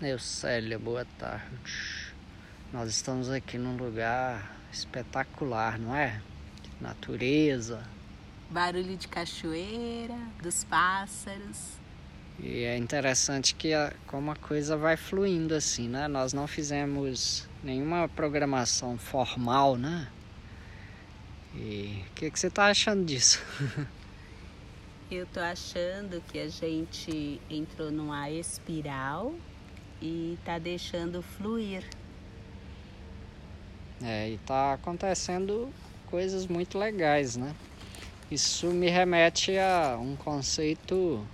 [0.00, 2.12] Neucélia, boa tarde.
[2.72, 6.20] Nós estamos aqui num lugar espetacular, não é?
[6.80, 7.80] Natureza.
[8.50, 11.78] Barulho de cachoeira, dos pássaros.
[12.40, 16.08] E é interessante que a, como a coisa vai fluindo assim, né?
[16.08, 20.08] Nós não fizemos nenhuma programação formal, né?
[21.54, 23.40] E o que, que você está achando disso?
[25.08, 29.32] Eu tô achando que a gente entrou numa espiral
[30.04, 31.82] e tá deixando fluir.
[34.02, 35.72] É, e tá acontecendo
[36.06, 37.56] coisas muito legais, né?
[38.30, 41.26] Isso me remete a um conceito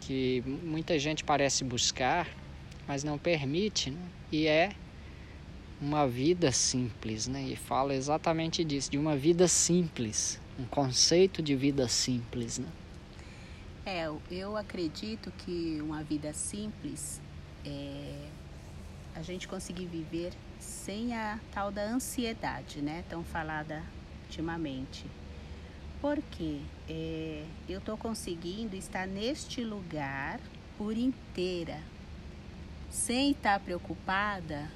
[0.00, 2.28] que muita gente parece buscar,
[2.86, 4.08] mas não permite, né?
[4.30, 4.72] e é
[5.80, 7.42] uma vida simples, né?
[7.42, 12.68] E fala exatamente disso, de uma vida simples, um conceito de vida simples, né?
[13.88, 17.20] É, eu acredito que uma vida simples
[17.64, 18.28] é
[19.14, 23.04] a gente conseguir viver sem a tal da ansiedade, né?
[23.08, 23.84] Tão falada
[24.24, 25.06] ultimamente.
[26.00, 30.40] Porque é, eu estou conseguindo estar neste lugar
[30.76, 31.80] por inteira,
[32.90, 34.68] sem estar preocupada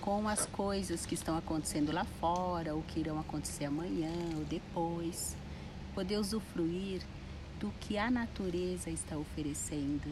[0.00, 5.36] com as coisas que estão acontecendo lá fora, ou que irão acontecer amanhã ou depois.
[5.94, 7.02] Poder usufruir
[7.58, 10.10] do que a natureza está oferecendo.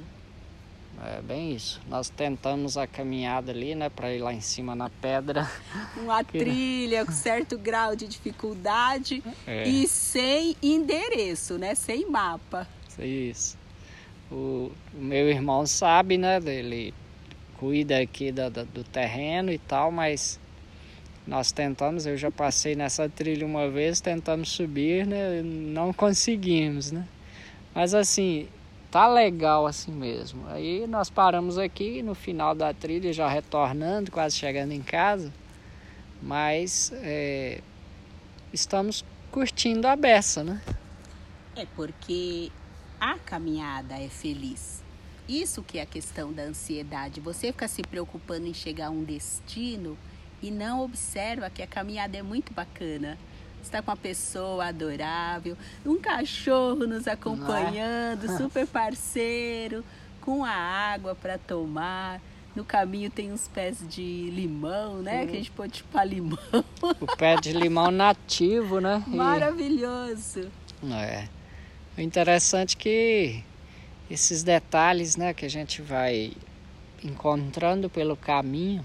[1.05, 1.81] É bem isso.
[1.89, 5.51] Nós tentamos a caminhada ali, né, para ir lá em cima na pedra.
[5.97, 6.39] Uma que...
[6.39, 9.67] trilha com certo grau de dificuldade é.
[9.67, 12.69] e sem endereço, né, sem mapa.
[12.99, 13.57] Isso.
[14.31, 16.95] O, o meu irmão sabe, né, ele
[17.59, 20.39] cuida aqui do, do terreno e tal, mas
[21.27, 25.41] nós tentamos, eu já passei nessa trilha uma vez, tentamos subir, né?
[25.43, 27.07] Não conseguimos, né?
[27.75, 28.49] Mas assim,
[28.91, 30.47] tá legal assim mesmo.
[30.49, 35.33] Aí nós paramos aqui no final da trilha, já retornando, quase chegando em casa.
[36.21, 37.61] Mas é,
[38.53, 40.61] estamos curtindo a beça, né?
[41.57, 42.53] É porque
[43.01, 44.83] a caminhada é feliz.
[45.29, 47.21] Isso que é a questão da ansiedade.
[47.21, 49.97] Você fica se preocupando em chegar a um destino
[50.43, 53.19] e não observa que a caminhada é muito bacana.
[53.63, 55.57] Está com uma pessoa adorável,
[55.87, 58.37] um cachorro nos acompanhando, é?
[58.37, 59.85] super parceiro,
[60.21, 62.21] com a água para tomar.
[62.55, 65.25] No caminho tem uns pés de limão, né?
[65.25, 66.39] Que a gente pode chupar limão.
[67.01, 69.03] O pé de limão nativo, né?
[69.07, 70.51] Maravilhoso.
[70.91, 71.29] É.
[71.97, 73.45] O interessante é que
[74.11, 76.33] esses detalhes né, que a gente vai
[77.03, 78.85] encontrando pelo caminho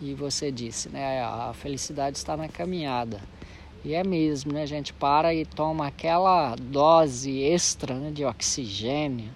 [0.00, 3.20] e você disse, né, a felicidade está na caminhada.
[3.84, 9.30] E é mesmo, né, a gente para e toma aquela dose extra né, de oxigênio,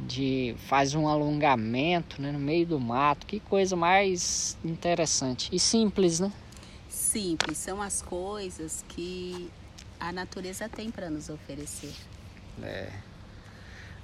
[0.00, 6.18] de faz um alongamento né, no meio do mato, que coisa mais interessante e simples,
[6.18, 6.32] né?
[6.88, 9.48] Simples, são as coisas que
[10.00, 11.94] a natureza tem para nos oferecer.
[12.60, 12.90] É.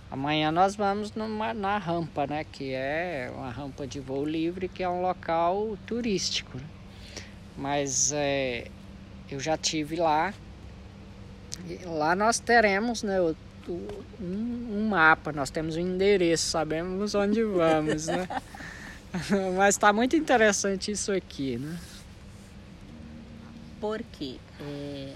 [0.09, 2.45] Amanhã nós vamos numa, na rampa, né?
[2.45, 6.57] Que é uma rampa de voo livre, que é um local turístico.
[6.57, 6.65] Né?
[7.57, 8.69] Mas é,
[9.31, 10.33] eu já tive lá.
[11.85, 13.21] lá nós teremos, né?
[13.21, 13.35] Um,
[14.21, 18.27] um, mapa, nós temos um endereço, sabemos onde vamos, né?
[19.57, 21.79] Mas está muito interessante isso aqui, né?
[23.79, 25.13] Porque é,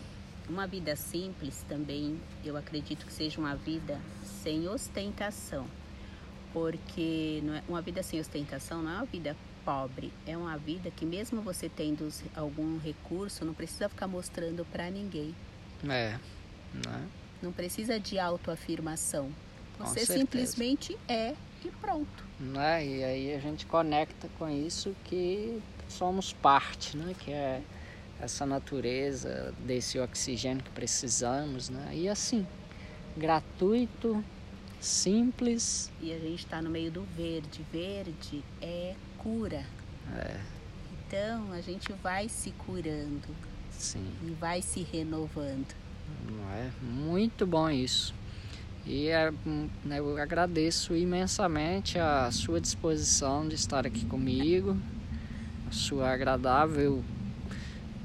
[0.48, 3.98] uma vida simples também, eu acredito que seja uma vida
[4.42, 5.66] sem ostentação,
[6.52, 11.06] porque é, uma vida sem ostentação não é uma vida pobre, é uma vida que
[11.06, 15.34] mesmo você tendo algum recurso, não precisa ficar mostrando para ninguém.
[15.84, 16.18] É,
[16.72, 17.08] né?
[17.40, 19.30] Não precisa de autoafirmação.
[19.78, 22.24] Você simplesmente é e pronto.
[22.38, 22.86] Né?
[22.86, 27.14] E aí a gente conecta com isso que somos parte, né?
[27.18, 27.62] Que é
[28.20, 31.90] essa natureza, desse oxigênio que precisamos, né?
[31.92, 32.46] E assim,
[33.16, 34.24] gratuito,
[34.82, 35.90] simples.
[36.00, 37.64] E a gente está no meio do verde.
[37.72, 39.64] Verde é cura.
[40.16, 40.40] É.
[41.06, 43.28] Então a gente vai se curando.
[43.70, 44.06] Sim.
[44.22, 45.74] E vai se renovando.
[46.28, 46.70] Não é?
[46.82, 48.14] Muito bom isso.
[48.84, 49.32] E é,
[49.84, 54.76] né, eu agradeço imensamente a sua disposição de estar aqui comigo,
[55.68, 57.04] a sua agradável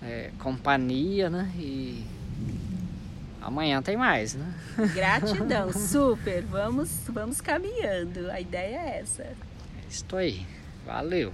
[0.04, 1.52] é, companhia, né?
[1.58, 2.06] E
[3.48, 4.46] amanhã tem mais, né?
[4.94, 6.44] Gratidão, super.
[6.44, 8.30] Vamos, vamos caminhando.
[8.30, 9.26] A ideia é essa.
[9.90, 10.46] Estou aí.
[10.86, 11.34] Valeu.